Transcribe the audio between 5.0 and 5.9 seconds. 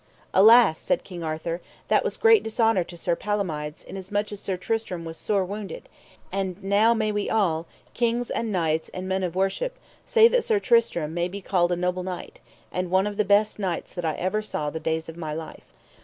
was sore wounded,